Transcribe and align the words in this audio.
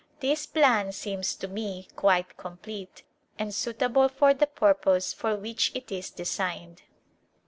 This 0.19 0.47
plan 0.47 0.93
seems 0.93 1.35
to 1.35 1.47
me 1.47 1.87
quite 1.95 2.35
complete 2.35 3.03
and 3.37 3.53
suitable 3.53 4.09
for 4.09 4.33
the 4.33 4.47
purpose 4.47 5.13
for 5.13 5.35
which 5.35 5.71
it 5.75 5.91
is 5.91 6.09
designed. 6.09 6.81